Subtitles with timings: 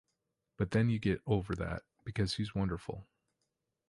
[0.57, 3.07] But then you get over that, because he's wonderful.